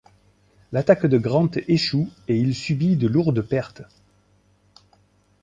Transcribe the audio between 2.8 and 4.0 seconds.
de lourdes pertes.